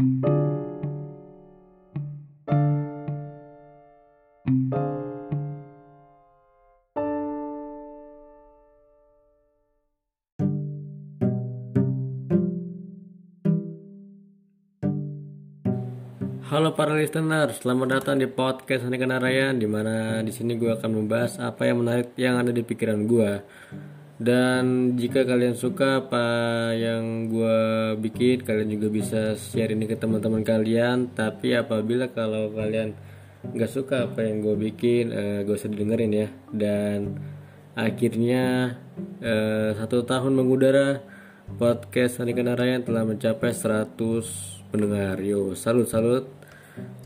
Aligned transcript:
Halo 0.00 0.08
para 16.72 16.96
listener, 16.96 17.52
selamat 17.52 18.00
datang 18.00 18.16
di 18.16 18.24
podcast 18.24 18.88
Hani 18.88 18.96
Kenarayan 18.96 19.60
di 19.60 19.68
mana 19.68 20.24
di 20.24 20.32
sini 20.32 20.56
gue 20.56 20.80
akan 20.80 20.96
membahas 20.96 21.36
apa 21.44 21.68
yang 21.68 21.84
menarik 21.84 22.16
yang 22.16 22.40
ada 22.40 22.48
di 22.48 22.64
pikiran 22.64 23.04
gue. 23.04 23.44
Dan 24.20 24.94
jika 25.00 25.24
kalian 25.24 25.56
suka 25.56 26.04
apa 26.04 26.24
yang 26.76 27.32
gue 27.32 27.60
bikin, 28.04 28.44
kalian 28.44 28.68
juga 28.68 28.92
bisa 28.92 29.32
share 29.32 29.72
ini 29.72 29.88
ke 29.88 29.96
teman-teman 29.96 30.44
kalian. 30.44 31.08
Tapi 31.16 31.56
apabila 31.56 32.12
kalau 32.12 32.52
kalian 32.52 32.92
nggak 33.40 33.72
suka 33.72 34.12
apa 34.12 34.20
yang 34.20 34.44
gue 34.44 34.56
bikin, 34.60 35.08
eh, 35.08 35.40
gak 35.48 35.56
usah 35.56 35.72
didengerin 35.72 36.12
ya. 36.12 36.28
Dan 36.52 37.16
akhirnya 37.72 38.76
eh, 39.24 39.72
satu 39.72 40.04
tahun 40.04 40.36
mengudara 40.36 41.00
podcast 41.56 42.20
Hani 42.20 42.36
Kenarayan 42.36 42.84
telah 42.84 43.08
mencapai 43.08 43.56
100 43.56 43.96
pendengar 44.70 45.18
yo 45.18 45.58
salut 45.58 45.90
salut 45.90 46.30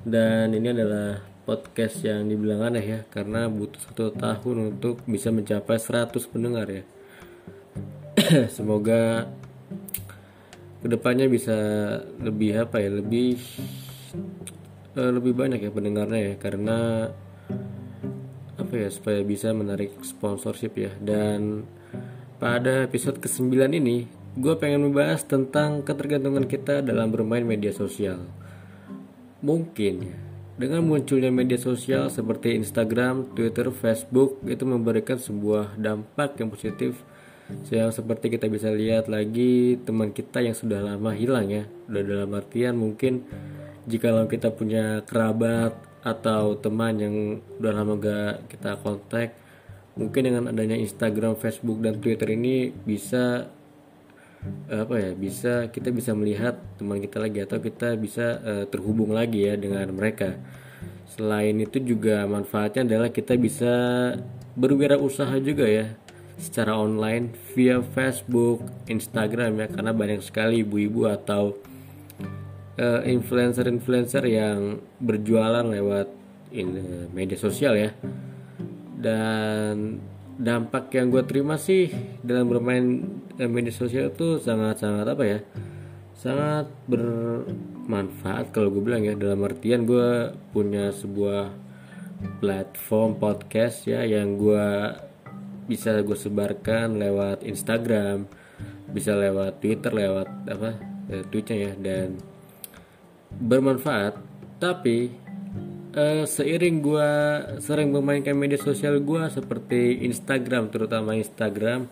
dan 0.05 0.53
ini 0.53 0.69
adalah 0.69 1.25
podcast 1.49 2.05
yang 2.05 2.29
dibilang 2.29 2.61
aneh 2.61 2.85
ya 2.85 3.01
karena 3.09 3.49
butuh 3.49 3.81
satu 3.81 4.13
tahun 4.13 4.77
untuk 4.77 5.01
bisa 5.09 5.33
mencapai 5.33 5.81
100 5.81 6.13
pendengar 6.29 6.69
ya 6.69 6.85
semoga 8.57 9.29
ke 10.85 10.87
depannya 10.87 11.27
bisa 11.27 11.57
lebih 12.21 12.69
apa 12.69 12.77
ya 12.79 12.93
lebih 12.93 13.41
uh, 14.95 15.11
lebih 15.11 15.33
banyak 15.33 15.65
ya 15.65 15.71
pendengarnya 15.73 16.21
ya 16.21 16.35
karena 16.37 17.09
apa 18.75 18.75
ya 18.79 18.89
supaya 18.91 19.21
bisa 19.23 19.51
menarik 19.51 19.95
sponsorship 20.03 20.75
ya. 20.79 20.91
Dan 20.99 21.67
pada 22.39 22.87
episode 22.87 23.19
ke-9 23.23 23.55
ini 23.71 24.07
gue 24.35 24.55
pengen 24.59 24.91
membahas 24.91 25.23
tentang 25.23 25.87
ketergantungan 25.87 26.47
kita 26.51 26.83
dalam 26.83 27.15
bermain 27.15 27.47
media 27.47 27.71
sosial. 27.71 28.27
Mungkin 29.45 30.11
dengan 30.55 30.87
munculnya 30.87 31.31
media 31.35 31.59
sosial 31.59 32.11
seperti 32.11 32.55
Instagram, 32.55 33.35
Twitter, 33.35 33.71
Facebook 33.75 34.43
itu 34.47 34.63
memberikan 34.63 35.19
sebuah 35.19 35.75
dampak 35.79 36.39
yang 36.39 36.51
positif 36.51 36.99
yang 37.69 37.93
seperti 37.93 38.33
kita 38.33 38.49
bisa 38.49 38.73
lihat 38.73 39.13
lagi 39.13 39.77
teman 39.85 40.17
kita 40.17 40.41
yang 40.41 40.57
sudah 40.57 40.81
lama 40.81 41.13
hilang 41.13 41.53
ya. 41.53 41.65
Udah 41.93 42.03
dalam 42.03 42.31
artian 42.33 42.75
mungkin 42.81 43.29
jika 43.85 44.17
kita 44.25 44.49
punya 44.57 45.05
kerabat 45.05 45.77
atau 46.01 46.57
teman 46.57 46.95
yang 47.01 47.15
udah 47.61 47.73
lama 47.73 47.97
gak 48.01 48.49
kita 48.49 48.81
kontak 48.81 49.37
mungkin 49.97 50.23
dengan 50.25 50.45
adanya 50.53 50.77
Instagram, 50.77 51.37
Facebook 51.37 51.85
dan 51.85 52.01
Twitter 52.01 52.33
ini 52.33 52.73
bisa 52.73 53.49
apa 54.69 54.95
ya 55.01 55.17
bisa 55.17 55.73
kita 55.73 55.89
bisa 55.89 56.13
melihat 56.13 56.61
teman 56.77 57.01
kita 57.01 57.17
lagi 57.17 57.41
atau 57.41 57.57
kita 57.65 57.97
bisa 57.97 58.41
uh, 58.45 58.65
terhubung 58.69 59.13
lagi 59.13 59.49
ya 59.49 59.57
dengan 59.57 59.89
mereka. 59.93 60.37
Selain 61.13 61.57
itu 61.61 61.77
juga 61.81 62.25
manfaatnya 62.25 62.89
adalah 62.89 63.09
kita 63.13 63.37
bisa 63.37 63.73
berwirausaha 64.57 65.37
juga 65.41 65.69
ya 65.69 66.04
secara 66.39 66.75
online 66.75 67.33
via 67.55 67.81
Facebook, 67.81 68.65
Instagram 68.91 69.63
ya 69.63 69.67
karena 69.71 69.93
banyak 69.95 70.21
sekali 70.21 70.67
ibu-ibu 70.67 71.07
atau 71.07 71.55
uh, 72.79 73.01
influencer-influencer 73.07 74.25
yang 74.27 74.83
berjualan 74.99 75.65
lewat 75.65 76.09
in, 76.51 76.69
uh, 76.75 77.07
media 77.15 77.39
sosial 77.39 77.79
ya. 77.79 77.91
Dan 78.99 80.01
dampak 80.35 80.91
yang 80.97 81.15
gue 81.15 81.23
terima 81.23 81.55
sih 81.55 81.93
dalam 82.25 82.51
bermain 82.51 83.07
eh, 83.39 83.47
media 83.47 83.71
sosial 83.71 84.11
itu 84.11 84.43
sangat-sangat 84.43 85.07
apa 85.07 85.23
ya 85.23 85.39
sangat 86.25 86.73
bermanfaat 86.89 88.49
kalau 88.49 88.73
gue 88.73 88.81
bilang 88.81 89.05
ya. 89.05 89.13
Dalam 89.13 89.45
artian 89.45 89.85
gue 89.85 90.33
punya 90.57 90.89
sebuah 90.89 91.53
platform 92.41 93.21
podcast 93.21 93.85
ya 93.85 94.01
yang 94.09 94.41
gue 94.41 94.67
bisa 95.65 95.97
gue 96.05 96.17
sebarkan 96.17 97.01
lewat 97.01 97.43
Instagram 97.43 98.29
bisa 98.91 99.17
lewat 99.17 99.59
Twitter 99.59 99.91
lewat 99.91 100.29
apa 100.47 100.71
eh, 101.11 101.25
Twitchnya 101.27 101.57
ya 101.59 101.73
dan 101.75 102.09
bermanfaat. 103.35 104.15
Tapi 104.63 105.11
uh, 105.99 106.25
seiring 106.25 106.77
gue 106.79 107.11
sering 107.59 107.91
memainkan 107.91 108.39
media 108.39 108.57
sosial 108.57 109.03
gue 109.03 109.23
seperti 109.29 110.07
Instagram 110.07 110.71
terutama 110.71 111.19
Instagram 111.19 111.91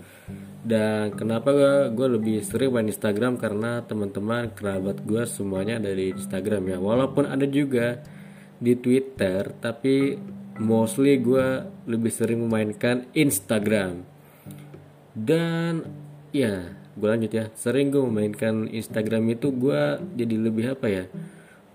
dan 0.62 1.10
kenapa 1.18 1.50
gue 1.90 2.08
lebih 2.08 2.38
sering 2.46 2.70
main 2.70 2.86
Instagram? 2.86 3.34
Karena 3.34 3.82
teman-teman 3.82 4.54
kerabat 4.54 5.02
gue 5.02 5.26
semuanya 5.26 5.82
dari 5.82 6.14
Instagram 6.14 6.70
ya. 6.70 6.78
Walaupun 6.78 7.26
ada 7.26 7.44
juga 7.50 7.98
di 8.62 8.78
Twitter 8.78 9.50
tapi 9.58 10.14
mostly 10.60 11.16
gue 11.16 11.64
lebih 11.88 12.12
sering 12.12 12.44
memainkan 12.44 13.08
Instagram. 13.16 14.04
Dan 15.12 15.86
ya 16.32 16.72
gue 16.96 17.08
lanjut 17.08 17.32
ya. 17.32 17.44
Sering 17.56 17.88
gue 17.88 18.02
memainkan 18.04 18.68
Instagram 18.68 19.32
itu 19.32 19.52
gue 19.52 20.00
jadi 20.16 20.34
lebih 20.36 20.64
apa 20.76 20.86
ya? 20.88 21.04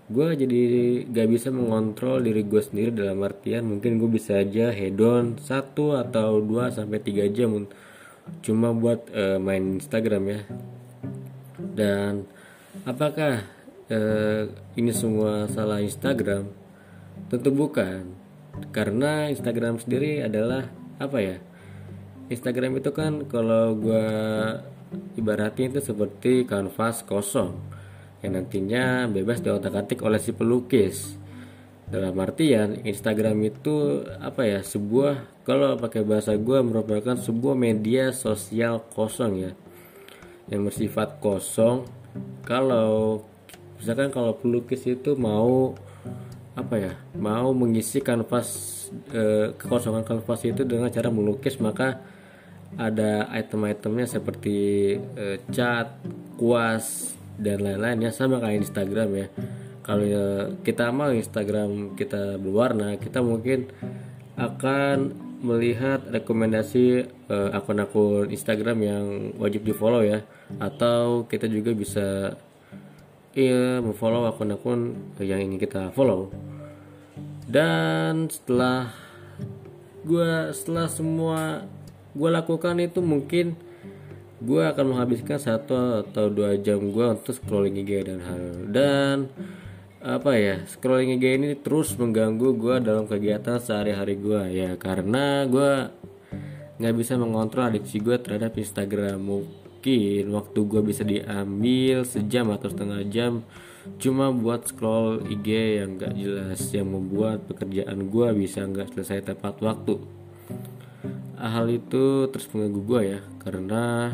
Gue 0.08 0.32
jadi 0.32 0.62
gak 1.04 1.28
bisa 1.28 1.48
mengontrol 1.52 2.24
diri 2.24 2.40
gue 2.46 2.62
sendiri 2.62 2.90
dalam 2.94 3.20
artian 3.20 3.66
mungkin 3.66 4.00
gue 4.00 4.08
bisa 4.08 4.40
aja 4.40 4.72
hedon 4.72 5.36
satu 5.36 6.00
atau 6.00 6.40
dua 6.40 6.72
sampai 6.72 6.96
tiga 7.04 7.28
jam 7.28 7.68
cuma 8.44 8.72
buat 8.76 9.08
uh, 9.12 9.36
main 9.40 9.80
Instagram 9.80 10.22
ya. 10.28 10.40
Dan 11.58 12.24
apakah 12.84 13.44
uh, 13.88 14.42
ini 14.76 14.92
semua 14.92 15.48
salah 15.50 15.80
Instagram? 15.80 16.48
Tentu 17.28 17.50
bukan 17.52 18.27
karena 18.74 19.30
Instagram 19.32 19.80
sendiri 19.82 20.24
adalah 20.24 20.68
apa 20.98 21.18
ya 21.22 21.36
Instagram 22.28 22.76
itu 22.76 22.92
kan 22.92 23.24
kalau 23.24 23.72
gue 23.72 24.08
ibaratin 25.16 25.72
itu 25.72 25.80
seperti 25.80 26.44
kanvas 26.44 27.00
kosong 27.04 27.56
yang 28.20 28.36
nantinya 28.36 29.06
bebas 29.08 29.40
diotak-atik 29.40 30.02
oleh 30.02 30.18
si 30.18 30.34
pelukis. 30.34 31.16
Dalam 31.88 32.12
artian 32.20 32.84
Instagram 32.84 33.48
itu 33.48 34.04
apa 34.20 34.44
ya 34.44 34.60
sebuah 34.60 35.40
kalau 35.48 35.80
pakai 35.80 36.04
bahasa 36.04 36.36
gue 36.36 36.58
merupakan 36.60 37.16
sebuah 37.16 37.56
media 37.56 38.12
sosial 38.12 38.84
kosong 38.92 39.48
ya 39.48 39.52
yang 40.52 40.68
bersifat 40.68 41.16
kosong. 41.24 41.88
Kalau 42.44 43.24
misalkan 43.80 44.12
kalau 44.12 44.36
pelukis 44.36 44.84
itu 44.84 45.16
mau 45.16 45.72
apa 46.58 46.74
ya 46.74 46.92
mau 47.14 47.54
mengisi 47.54 48.02
kanvas 48.02 48.48
e, 49.14 49.54
kekosongan 49.54 50.02
kanvas 50.02 50.42
itu 50.42 50.66
dengan 50.66 50.90
cara 50.90 51.08
melukis 51.08 51.62
maka 51.62 52.02
ada 52.76 53.30
item-itemnya 53.32 54.04
seperti 54.04 54.58
e, 54.98 55.40
cat, 55.48 56.02
kuas, 56.36 57.16
dan 57.38 57.62
lain-lain 57.62 58.04
ya 58.04 58.10
sama 58.10 58.42
kayak 58.42 58.66
Instagram 58.66 59.08
ya. 59.14 59.26
Kalau 59.86 60.04
ya, 60.04 60.52
kita 60.66 60.92
mau 60.92 61.08
Instagram 61.08 61.96
kita 61.96 62.36
berwarna 62.36 63.00
kita 63.00 63.24
mungkin 63.24 63.72
akan 64.36 65.14
melihat 65.38 66.02
rekomendasi 66.10 67.06
akun-akun 67.30 68.28
Instagram 68.28 68.78
yang 68.82 69.04
wajib 69.38 69.64
di 69.64 69.72
follow 69.72 70.04
ya. 70.04 70.26
Atau 70.60 71.24
kita 71.30 71.46
juga 71.48 71.72
bisa 71.72 72.36
iya 73.34 73.82
memfollow 73.82 74.28
akun-akun 74.28 74.96
yang 75.20 75.40
ingin 75.42 75.60
kita 75.60 75.90
follow. 75.92 76.32
Dan 77.48 78.28
setelah 78.28 78.92
gue 80.04 80.52
setelah 80.52 80.86
semua 80.88 81.64
gue 82.12 82.30
lakukan 82.30 82.76
itu 82.80 83.00
mungkin 83.00 83.56
gue 84.38 84.62
akan 84.62 84.94
menghabiskan 84.94 85.42
satu 85.42 86.06
atau 86.06 86.30
dua 86.30 86.54
jam 86.60 86.78
gue 86.78 87.06
untuk 87.10 87.34
scrolling 87.34 87.82
IG 87.82 88.06
dan 88.06 88.20
hal 88.22 88.44
dan 88.70 89.16
apa 89.98 90.38
ya 90.38 90.62
scrolling 90.70 91.18
IG 91.18 91.24
ini 91.42 91.48
terus 91.58 91.90
mengganggu 91.98 92.54
gue 92.54 92.76
dalam 92.78 93.10
kegiatan 93.10 93.58
sehari-hari 93.58 94.14
gue 94.14 94.42
ya. 94.54 94.70
Karena 94.78 95.42
gue 95.44 95.90
nggak 96.78 96.94
bisa 96.94 97.18
mengontrol 97.18 97.74
adiksi 97.74 97.98
gue 97.98 98.14
terhadap 98.22 98.54
Instagram 98.54 99.18
mungkin 99.78 100.34
waktu 100.34 100.58
gue 100.66 100.82
bisa 100.82 101.06
diambil 101.06 102.02
sejam 102.02 102.50
atau 102.50 102.66
setengah 102.66 103.06
jam 103.14 103.46
cuma 104.02 104.34
buat 104.34 104.66
scroll 104.66 105.22
IG 105.30 105.78
yang 105.78 106.02
gak 106.02 106.18
jelas 106.18 106.58
yang 106.74 106.90
membuat 106.90 107.46
pekerjaan 107.46 108.10
gue 108.10 108.28
bisa 108.34 108.66
nggak 108.66 108.90
selesai 108.90 109.22
tepat 109.30 109.62
waktu. 109.62 110.02
Hal 111.38 111.70
itu 111.70 112.26
terus 112.26 112.50
mengganggu 112.50 112.80
gue 112.90 113.02
ya 113.06 113.20
karena 113.38 114.10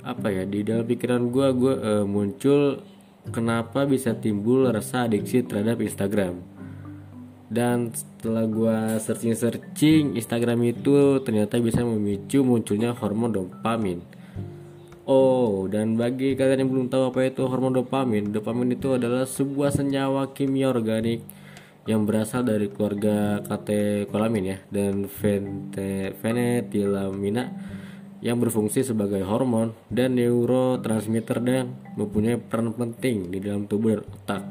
apa 0.00 0.32
ya 0.32 0.48
di 0.48 0.64
dalam 0.64 0.88
pikiran 0.88 1.28
gue 1.28 1.46
gue 1.52 1.74
uh, 1.84 2.04
muncul 2.08 2.80
kenapa 3.28 3.84
bisa 3.84 4.16
timbul 4.16 4.64
rasa 4.64 5.12
adiksi 5.12 5.44
terhadap 5.44 5.76
Instagram. 5.84 6.40
Dan 7.52 7.92
setelah 7.92 8.44
gua 8.44 8.76
searching-searching 9.00 10.20
Instagram 10.20 10.68
itu 10.68 11.20
ternyata 11.24 11.56
bisa 11.60 11.80
memicu 11.80 12.44
munculnya 12.44 12.92
hormon 12.92 13.32
dopamin 13.32 14.17
Oh, 15.08 15.64
dan 15.72 15.96
bagi 15.96 16.36
kalian 16.36 16.68
yang 16.68 16.68
belum 16.68 16.92
tahu 16.92 17.08
apa 17.08 17.32
itu 17.32 17.48
hormon 17.48 17.72
dopamin, 17.72 18.28
dopamin 18.28 18.76
itu 18.76 18.92
adalah 18.92 19.24
sebuah 19.24 19.72
senyawa 19.72 20.36
kimia 20.36 20.68
organik 20.68 21.24
yang 21.88 22.04
berasal 22.04 22.44
dari 22.44 22.68
keluarga 22.68 23.40
katekolamin 23.40 24.44
ya 24.44 24.60
dan 24.68 25.08
fenetilamina 26.20 27.56
yang 28.20 28.36
berfungsi 28.36 28.84
sebagai 28.84 29.24
hormon 29.24 29.72
dan 29.88 30.12
neurotransmitter 30.12 31.40
dan 31.40 31.72
mempunyai 31.96 32.36
peran 32.36 32.76
penting 32.76 33.32
di 33.32 33.40
dalam 33.40 33.64
tubuh 33.64 33.96
dan 33.96 34.04
otak. 34.12 34.44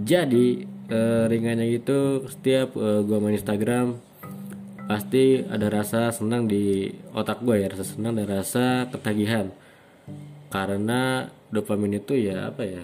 Jadi 0.00 0.64
eh, 0.88 1.28
ringannya 1.28 1.68
itu 1.76 2.24
setiap 2.24 2.72
eh, 2.72 3.04
gue 3.04 3.18
main 3.20 3.36
Instagram 3.36 4.00
pasti 4.88 5.44
ada 5.44 5.68
rasa 5.68 6.08
senang 6.08 6.48
di 6.48 6.88
otak 7.12 7.44
gue 7.44 7.60
ya 7.60 7.68
rasa 7.68 7.84
senang 7.84 8.16
dan 8.16 8.24
rasa 8.24 8.88
ketagihan 8.88 9.52
karena 10.48 11.28
dopamin 11.52 12.00
itu 12.00 12.16
ya 12.16 12.48
apa 12.52 12.62
ya 12.64 12.82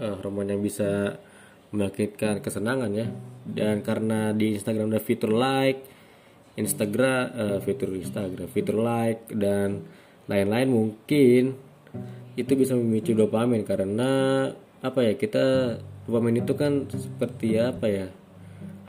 uh, 0.00 0.14
hormon 0.20 0.48
yang 0.52 0.60
bisa 0.60 1.16
membangkitkan 1.72 2.40
kesenangan 2.40 2.92
ya. 2.92 3.08
Dan 3.46 3.80
karena 3.80 4.34
di 4.34 4.58
Instagram 4.58 4.90
ada 4.90 5.02
fitur 5.02 5.30
like 5.32 5.80
Instagram 6.56 7.22
uh, 7.36 7.58
fitur 7.62 7.94
Instagram 7.94 8.48
fitur 8.50 8.80
like 8.80 9.28
dan 9.30 9.86
lain-lain 10.26 10.68
mungkin 10.72 11.42
itu 12.36 12.52
bisa 12.56 12.74
memicu 12.76 13.16
dopamin. 13.16 13.62
Karena 13.64 14.46
apa 14.82 15.00
ya 15.02 15.14
kita 15.16 15.78
dopamin 16.06 16.42
itu 16.44 16.52
kan 16.54 16.86
seperti 16.90 17.58
apa 17.58 17.86
ya 17.88 18.06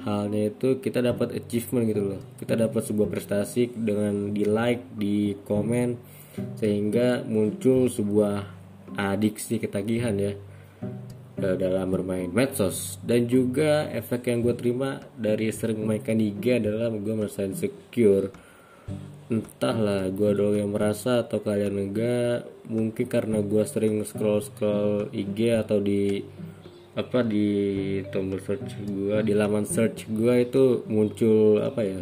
halnya 0.07 0.47
itu 0.47 0.79
kita 0.79 1.03
dapat 1.03 1.35
achievement 1.35 1.85
gitu 1.91 2.03
loh. 2.15 2.21
Kita 2.39 2.55
dapat 2.55 2.81
sebuah 2.87 3.07
prestasi 3.11 3.75
dengan 3.75 4.31
di 4.31 4.43
like 4.47 4.95
di 4.95 5.35
komen 5.43 6.16
sehingga 6.57 7.25
muncul 7.25 7.89
sebuah 7.89 8.45
adiksi 8.97 9.61
ketagihan 9.61 10.15
ya 10.17 10.33
eh, 11.41 11.55
dalam 11.57 11.89
bermain 11.89 12.29
medsos. 12.29 12.97
Dan 13.01 13.29
juga 13.29 13.89
efek 13.91 14.29
yang 14.31 14.45
gue 14.45 14.55
terima 14.57 15.01
dari 15.17 15.49
sering 15.53 15.85
mainkan 15.85 16.17
IG 16.17 16.63
adalah 16.63 16.89
gue 16.93 17.13
merasa 17.13 17.45
insecure. 17.45 18.33
Entahlah 19.27 20.07
gue 20.07 20.31
doang 20.31 20.55
yang 20.55 20.71
merasa 20.71 21.25
atau 21.25 21.43
kalian 21.43 21.91
enggak. 21.91 22.47
Mungkin 22.67 23.05
karena 23.05 23.43
gue 23.43 23.63
sering 23.67 24.01
scroll 24.07 24.39
scroll 24.39 25.11
IG 25.11 25.51
atau 25.51 25.83
di 25.83 26.23
apa 26.97 27.21
di 27.21 28.01
tombol 28.09 28.41
search 28.41 28.73
gua 28.89 29.21
di 29.21 29.37
laman 29.37 29.69
search 29.69 30.09
gua 30.09 30.41
itu 30.41 30.81
muncul 30.89 31.61
apa 31.61 31.85
ya 31.85 32.01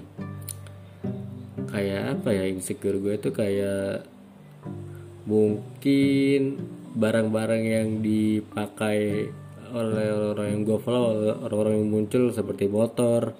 kayak 1.67 2.03
apa 2.15 2.29
ya 2.31 2.43
insecure 2.47 2.95
gue 3.03 3.19
itu 3.19 3.29
kayak 3.35 4.07
mungkin 5.25 6.61
barang-barang 6.95 7.63
yang 7.65 7.89
dipakai 7.99 9.29
oleh 9.75 10.07
orang 10.31 10.47
yang 10.53 10.61
gue 10.63 10.79
follow 10.79 11.43
orang-orang 11.43 11.83
yang 11.83 11.89
muncul 11.91 12.31
seperti 12.31 12.71
motor 12.71 13.35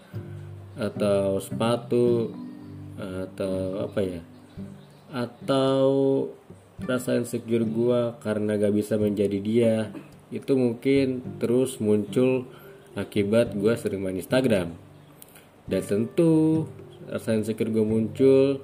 atau 0.76 1.40
sepatu 1.40 2.36
atau 3.00 3.88
apa 3.88 4.00
ya 4.04 4.22
atau 5.16 5.88
rasa 6.84 7.16
insecure 7.16 7.64
gue 7.64 8.02
karena 8.20 8.60
gak 8.60 8.76
bisa 8.76 9.00
menjadi 9.00 9.40
dia 9.40 9.76
itu 10.34 10.58
mungkin 10.58 11.22
terus 11.40 11.80
muncul 11.80 12.50
akibat 12.98 13.54
gue 13.54 13.74
sering 13.78 14.02
main 14.02 14.18
Instagram. 14.18 14.74
Dan 15.70 15.82
tentu 15.86 16.66
rasa 17.06 17.38
insecure 17.38 17.70
gue 17.70 17.86
muncul 17.86 18.64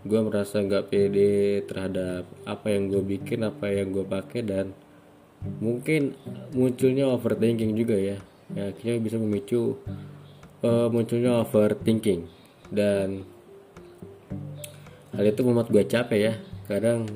gue 0.00 0.20
merasa 0.24 0.64
nggak 0.64 0.88
pede 0.88 1.60
terhadap 1.68 2.24
apa 2.48 2.66
yang 2.72 2.88
gue 2.88 3.02
bikin 3.04 3.44
apa 3.44 3.68
yang 3.68 3.92
gue 3.92 4.04
pakai 4.08 4.40
dan 4.40 4.72
mungkin 5.60 6.16
munculnya 6.56 7.08
overthinking 7.08 7.76
juga 7.76 7.96
ya. 7.96 8.18
Ya 8.50 8.72
akhirnya 8.72 8.96
bisa 8.98 9.16
memicu 9.20 9.76
uh, 10.64 10.88
munculnya 10.88 11.44
overthinking. 11.44 12.28
Dan 12.70 13.28
hal 15.12 15.24
itu 15.26 15.40
membuat 15.44 15.68
gue 15.68 15.84
capek 15.84 16.20
ya. 16.20 16.34
Kadang 16.64 17.08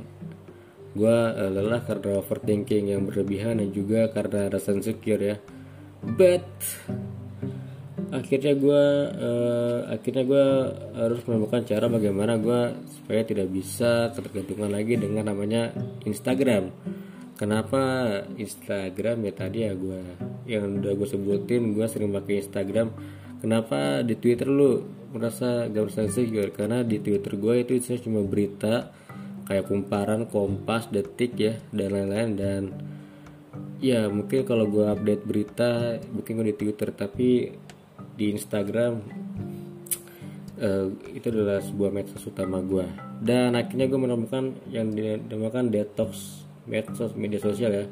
gue 0.95 1.17
uh, 1.17 1.51
lelah 1.51 1.83
karena 1.83 2.21
overthinking 2.21 2.93
yang 2.93 3.09
berlebihan 3.09 3.59
dan 3.65 3.73
juga 3.73 4.13
karena 4.13 4.53
rasa 4.53 4.77
insecure 4.77 5.21
ya. 5.21 5.37
But 6.05 6.45
akhirnya 8.14 8.55
gue 8.55 8.84
uh, 9.19 9.78
akhirnya 9.90 10.22
gue 10.22 10.46
harus 10.94 11.20
menemukan 11.26 11.66
cara 11.66 11.90
bagaimana 11.90 12.38
gue 12.38 12.61
supaya 12.94 13.26
tidak 13.26 13.50
bisa 13.50 14.14
ketergantungan 14.14 14.70
lagi 14.70 14.94
dengan 14.94 15.26
namanya 15.26 15.75
Instagram. 16.06 16.70
Kenapa 17.34 17.82
Instagram? 18.38 19.26
Ya 19.26 19.32
tadi 19.34 19.58
ya 19.66 19.75
gue 19.75 20.00
yang 20.46 20.78
udah 20.78 20.94
gue 20.94 21.08
sebutin 21.11 21.75
gue 21.75 21.87
sering 21.90 22.14
pakai 22.14 22.46
Instagram. 22.46 22.94
Kenapa 23.43 24.06
di 24.06 24.14
Twitter 24.14 24.46
lu 24.46 24.87
merasa 25.11 25.66
gak 25.66 25.82
merasa 25.90 26.06
insecure 26.06 26.55
karena 26.55 26.87
di 26.87 27.02
Twitter 27.02 27.34
gue 27.34 27.55
itu 27.66 27.72
isinya 27.76 27.99
cuma 28.00 28.20
berita 28.22 28.94
kayak 29.44 29.69
kumparan 29.69 30.25
kompas 30.31 30.88
detik 30.88 31.34
ya 31.34 31.58
dan 31.75 31.90
lain-lain. 31.90 32.31
Dan 32.38 32.62
ya 33.82 34.06
mungkin 34.06 34.46
kalau 34.46 34.70
gue 34.70 34.87
update 34.87 35.22
berita 35.26 35.99
mungkin 36.14 36.38
gue 36.38 36.46
di 36.55 36.56
twitter. 36.56 36.94
Tapi 36.94 37.28
di 38.14 38.34
instagram 38.34 39.02
uh, 40.62 40.88
itu 41.11 41.26
adalah 41.31 41.58
sebuah 41.62 41.90
medsos 41.90 42.22
utama 42.26 42.62
gue 42.62 42.87
dan 43.25 43.55
akhirnya 43.55 43.87
gue 43.87 44.00
menemukan 44.00 44.52
yang 44.69 44.93
dinamakan 44.93 45.72
detox 45.72 46.44
medsos 46.69 47.12
media 47.14 47.40
sosial 47.40 47.72
ya. 47.72 47.87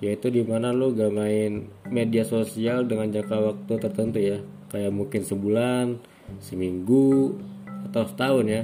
Yaitu 0.00 0.32
di 0.32 0.40
mana 0.40 0.72
lo 0.72 0.96
gak 0.96 1.12
main 1.12 1.68
media 1.88 2.24
sosial 2.24 2.88
dengan 2.88 3.12
jangka 3.12 3.36
waktu 3.36 3.72
tertentu 3.80 4.18
ya. 4.20 4.38
Kayak 4.72 4.92
mungkin 4.96 5.22
sebulan 5.24 6.00
seminggu 6.40 7.36
atau 7.90 8.04
setahun 8.08 8.46
ya. 8.48 8.62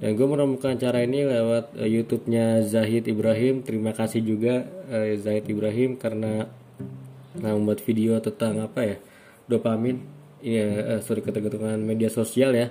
Dan 0.00 0.20
gue 0.20 0.26
menemukan 0.26 0.74
cara 0.76 1.00
ini 1.00 1.24
lewat 1.28 1.76
uh, 1.80 1.88
YouTube-nya 1.88 2.64
Zahid 2.64 3.08
Ibrahim. 3.08 3.64
Terima 3.64 3.92
kasih 3.96 4.24
juga 4.24 4.64
uh, 4.92 5.12
Zahid 5.16 5.48
Ibrahim 5.48 5.96
karena 6.00 6.48
nah, 7.36 7.52
membuat 7.56 7.84
video 7.84 8.20
tentang 8.20 8.64
apa 8.64 8.80
ya 8.84 8.96
dopamin. 9.48 10.02
Ini 10.44 10.60
uh, 10.60 11.00
sorry 11.00 11.24
ketergantungan 11.24 11.80
media 11.80 12.12
sosial 12.12 12.52
ya. 12.52 12.68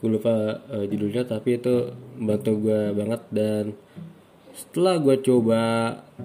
Gue 0.00 0.20
lupa 0.20 0.60
uh, 0.68 0.84
judulnya 0.84 1.24
tapi 1.24 1.60
itu 1.60 1.92
membantu 2.20 2.50
gue 2.70 2.80
banget 2.92 3.22
dan 3.32 3.64
setelah 4.54 5.02
gue 5.02 5.18
coba 5.18 5.60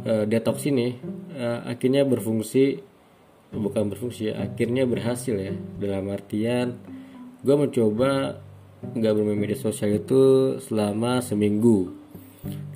uh, 0.05 0.24
detox 0.29 0.69
ini 0.69 1.01
uh, 1.33 1.65
akhirnya 1.65 2.05
berfungsi 2.05 2.77
bukan 3.50 3.89
berfungsi 3.89 4.29
ya 4.29 4.45
akhirnya 4.45 4.86
berhasil 4.86 5.33
ya 5.33 5.57
dalam 5.81 6.13
artian 6.13 6.77
gue 7.41 7.55
mencoba 7.57 8.38
nggak 8.79 9.13
bermain 9.17 9.41
media 9.41 9.57
sosial 9.57 9.98
itu 9.98 10.55
selama 10.62 11.25
seminggu 11.25 11.89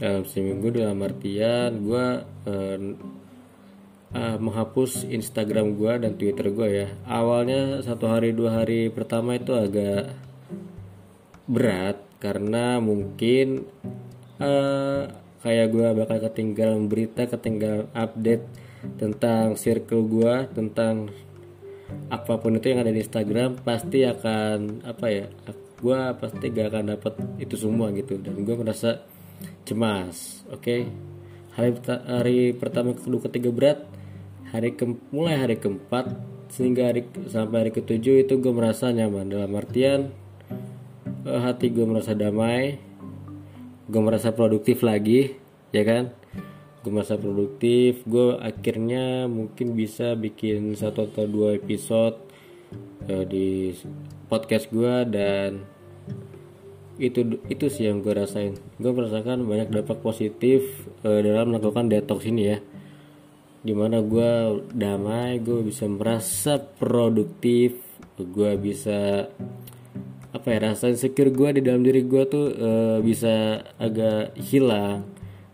dalam 0.02 0.26
seminggu 0.26 0.74
dalam 0.74 0.98
artian 1.06 1.86
gue 1.86 2.06
uh, 2.50 2.80
uh, 4.14 4.38
menghapus 4.40 5.10
Instagram 5.10 5.76
gue 5.76 5.94
dan 6.00 6.16
Twitter 6.16 6.48
gue 6.54 6.70
ya 6.70 6.88
awalnya 7.10 7.82
satu 7.82 8.08
hari 8.08 8.32
dua 8.32 8.64
hari 8.64 8.88
pertama 8.94 9.36
itu 9.36 9.52
agak 9.54 10.14
berat 11.50 12.00
karena 12.24 12.80
mungkin 12.80 13.68
uh, 14.40 15.12
kayak 15.44 15.68
gue 15.76 15.88
bakal 15.92 16.18
ketinggalan 16.32 16.88
berita 16.88 17.28
ketinggalan 17.28 17.92
update 17.92 18.48
tentang 18.96 19.60
circle 19.60 20.08
gue 20.08 20.48
tentang 20.56 21.12
apa 22.08 22.40
pun 22.40 22.58
itu 22.58 22.72
yang 22.72 22.82
ada 22.82 22.96
di 22.96 23.04
Instagram 23.04 23.60
pasti 23.62 24.08
akan 24.08 24.88
apa 24.88 25.06
ya 25.12 25.26
gue 25.84 26.00
pasti 26.16 26.46
gak 26.48 26.68
akan 26.72 26.86
dapat 26.96 27.14
itu 27.44 27.60
semua 27.60 27.92
gitu 27.92 28.16
dan 28.24 28.40
gue 28.40 28.56
merasa 28.56 29.04
cemas 29.68 30.48
oke 30.48 30.64
okay? 30.64 30.82
hari 31.60 31.76
hari 32.08 32.40
pertama 32.56 32.96
kedua 32.96 33.20
ketiga 33.28 33.52
berat 33.52 33.80
hari 34.54 34.78
ke 34.78 34.86
mulai 35.10 35.42
hari 35.42 35.58
keempat 35.58 36.14
sehingga 36.54 36.94
hari 36.94 37.10
sampai 37.26 37.66
hari 37.66 37.72
ketujuh 37.74 38.22
itu 38.22 38.38
gue 38.38 38.54
merasa 38.54 38.94
nyaman. 38.94 39.26
Dalam 39.26 39.50
artian 39.58 40.14
uh, 41.26 41.42
hati 41.42 41.74
gue 41.74 41.82
merasa 41.82 42.14
damai 42.14 42.78
gue 43.90 44.02
merasa 44.02 44.30
produktif 44.30 44.86
lagi 44.86 45.34
ya 45.74 45.82
kan? 45.82 46.14
Gue 46.86 46.94
merasa 46.94 47.18
produktif 47.18 48.06
gue 48.06 48.38
akhirnya 48.38 49.26
mungkin 49.26 49.74
bisa 49.74 50.14
bikin 50.14 50.78
satu 50.78 51.10
atau 51.10 51.26
dua 51.26 51.58
episode 51.58 52.22
uh, 53.10 53.26
di 53.26 53.74
podcast 54.30 54.70
gue 54.70 54.96
dan 55.10 55.66
itu 57.02 57.42
itu 57.50 57.66
sih 57.74 57.90
yang 57.90 58.06
gue 58.06 58.14
rasain. 58.14 58.54
Gue 58.78 58.94
merasakan 58.94 59.50
banyak 59.50 59.74
dampak 59.74 60.06
positif 60.06 60.86
uh, 61.02 61.26
dalam 61.26 61.50
melakukan 61.50 61.90
detox 61.90 62.30
ini 62.30 62.54
ya 62.54 62.58
di 63.64 63.72
mana 63.72 64.04
gue 64.04 64.62
damai 64.76 65.40
gue 65.40 65.64
bisa 65.64 65.88
merasa 65.88 66.60
produktif 66.60 67.80
gue 68.20 68.52
bisa 68.60 69.32
apa 70.36 70.48
ya 70.52 70.60
rasa 70.70 70.92
insecure 70.92 71.32
gue 71.32 71.50
di 71.58 71.62
dalam 71.64 71.82
diri 71.82 72.04
gue 72.04 72.24
tuh 72.28 72.48
uh, 72.52 72.98
bisa 73.00 73.64
agak 73.80 74.36
hilang 74.44 75.08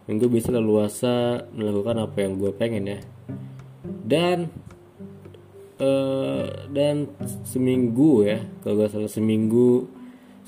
dan 0.10 0.14
gue 0.18 0.26
bisa 0.26 0.50
leluasa 0.50 1.46
melakukan 1.54 2.10
apa 2.10 2.18
yang 2.26 2.42
gue 2.42 2.52
pengen 2.58 2.84
ya 2.98 3.00
dan 4.04 4.50
uh, 5.78 6.66
dan 6.74 7.14
seminggu 7.46 8.26
ya 8.26 8.42
kalau 8.66 8.84
gue 8.84 8.88
salah 8.90 9.12
seminggu 9.12 10.00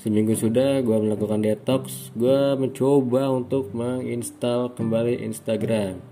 Seminggu 0.02 0.34
sudah 0.34 0.82
gue 0.82 0.98
melakukan 0.98 1.46
detox, 1.46 2.10
gue 2.18 2.58
mencoba 2.58 3.30
untuk 3.30 3.70
menginstal 3.70 4.74
kembali 4.74 5.22
Instagram. 5.22 6.02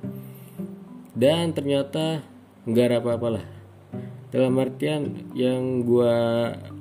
Dan 1.21 1.53
ternyata 1.53 2.25
nggak 2.65 2.87
ada 2.89 2.97
apa-apa 3.05 3.29
lah. 3.37 3.45
Dalam 4.33 4.57
artian 4.57 5.29
yang 5.37 5.85
gue 5.85 6.17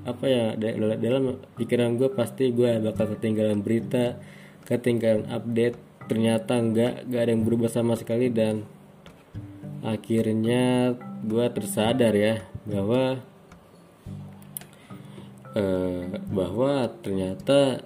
apa 0.08 0.25
ya 0.31 0.55
dalam 0.96 1.43
pikiran 1.60 2.00
gue 2.00 2.08
pasti 2.15 2.55
gue 2.55 2.79
bakal 2.79 3.19
ketinggalan 3.19 3.60
berita, 3.60 4.15
ketinggalan 4.63 5.27
update. 5.27 5.75
Ternyata 6.08 6.55
nggak 6.55 7.12
nggak 7.12 7.22
ada 7.22 7.31
yang 7.36 7.43
berubah 7.43 7.67
sama 7.67 8.00
sekali 8.00 8.31
dan 8.31 8.63
akhirnya 9.84 10.96
gue 11.27 11.46
tersadar 11.51 12.15
ya 12.15 12.39
bahwa 12.63 13.19
eh, 15.51 16.03
bahwa 16.31 16.88
ternyata 17.03 17.84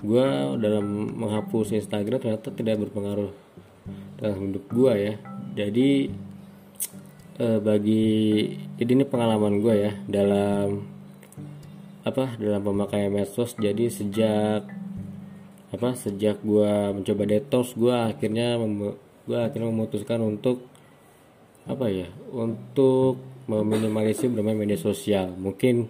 gue 0.00 0.26
dalam 0.58 1.12
menghapus 1.14 1.76
Instagram 1.76 2.18
ternyata 2.18 2.48
tidak 2.50 2.82
berpengaruh 2.88 3.30
dalam 4.20 4.52
hidup 4.52 4.64
gue 4.68 4.92
ya. 4.94 5.14
Jadi 5.56 5.90
eh, 7.40 7.58
bagi 7.58 8.06
jadi 8.76 8.90
ini 8.92 9.04
pengalaman 9.08 9.64
gue 9.64 9.74
ya 9.74 9.92
dalam 10.06 10.84
apa 12.04 12.36
dalam 12.36 12.60
pemakaian 12.60 13.10
medsos. 13.10 13.56
Jadi 13.56 13.88
sejak 13.88 14.68
apa 15.70 15.88
sejak 15.96 16.44
gue 16.44 16.72
mencoba 16.94 17.22
detox 17.24 17.72
gue 17.74 17.94
akhirnya 17.94 18.60
gue 19.24 19.38
akhirnya 19.38 19.68
memutuskan 19.70 20.20
untuk 20.20 20.66
apa 21.64 21.86
ya 21.86 22.08
untuk 22.34 23.16
meminimalisir 23.48 24.28
bermain 24.28 24.56
media 24.56 24.76
sosial. 24.76 25.32
Mungkin 25.34 25.88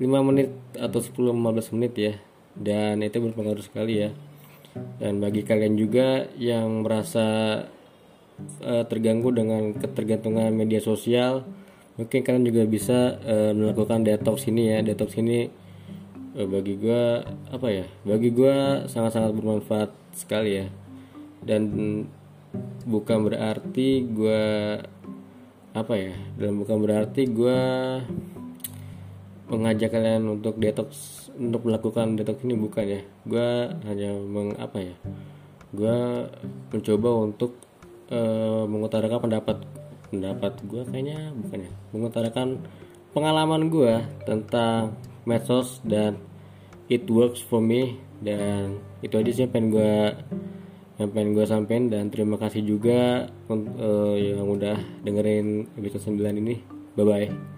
5 0.00 0.08
menit 0.24 0.48
atau 0.74 0.98
10-15 0.98 1.76
menit 1.76 1.92
ya. 1.94 2.14
Dan 2.50 2.98
itu 3.04 3.22
berpengaruh 3.22 3.62
sekali 3.62 4.02
ya 4.02 4.10
dan 5.02 5.18
bagi 5.18 5.42
kalian 5.42 5.74
juga 5.74 6.30
yang 6.38 6.86
merasa 6.86 7.28
uh, 8.62 8.84
terganggu 8.86 9.34
dengan 9.34 9.74
ketergantungan 9.74 10.54
media 10.54 10.78
sosial 10.78 11.42
mungkin 11.98 12.24
kalian 12.24 12.46
juga 12.48 12.62
bisa 12.64 12.98
uh, 13.20 13.52
melakukan 13.52 14.06
detox 14.06 14.48
ini 14.48 14.72
ya. 14.72 14.78
Detox 14.80 15.18
ini 15.20 15.50
uh, 16.38 16.46
bagi 16.48 16.80
gue 16.80 17.02
apa 17.50 17.68
ya 17.68 17.86
bagi 18.06 18.30
gue 18.32 18.86
sangat-sangat 18.88 19.32
bermanfaat 19.36 19.90
sekali 20.16 20.64
ya. 20.64 20.66
Dan 21.40 21.62
bukan 22.84 23.24
berarti 23.24 24.04
gue 24.08 24.42
apa 25.70 25.94
ya 25.94 26.14
dan 26.34 26.58
bukan 26.58 26.82
berarti 26.82 27.30
gue 27.30 27.60
mengajak 29.46 29.94
kalian 29.94 30.38
untuk 30.38 30.58
detox 30.58 31.19
untuk 31.40 31.64
melakukan 31.64 32.20
detox 32.20 32.44
ini 32.44 32.54
bukan 32.54 32.84
ya. 32.84 33.00
Gue 33.24 33.48
hanya 33.88 34.10
meng 34.20 34.52
apa 34.60 34.78
ya? 34.84 34.94
Gue 35.72 36.28
mencoba 36.68 37.08
untuk 37.24 37.56
uh, 38.12 38.68
mengutarakan 38.68 39.18
pendapat 39.24 39.56
pendapat 40.12 40.52
gue 40.68 40.82
kayaknya 40.84 41.32
bukan 41.32 41.58
ya. 41.64 41.72
Mengutarakan 41.96 42.48
pengalaman 43.16 43.72
gue 43.72 44.04
tentang 44.28 45.00
medsos 45.24 45.80
dan 45.82 46.20
it 46.92 47.08
works 47.08 47.40
for 47.40 47.64
me 47.64 47.96
dan 48.20 48.76
itu 49.00 49.16
aja 49.16 49.30
sih 49.32 49.42
yang 49.48 49.52
pengen 49.56 49.68
gue 49.72 49.94
yang 51.00 51.08
pengen 51.16 51.32
gue 51.32 51.46
sampein 51.48 51.88
dan 51.88 52.12
terima 52.12 52.36
kasih 52.36 52.60
juga 52.60 53.32
uh, 53.48 54.16
yang 54.20 54.44
udah 54.44 54.76
dengerin 55.00 55.72
episode 55.80 56.12
9 56.12 56.20
ini. 56.36 56.60
Bye 56.92 57.06
bye 57.08 57.49